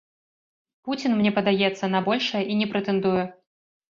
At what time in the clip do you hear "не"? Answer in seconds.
2.61-2.67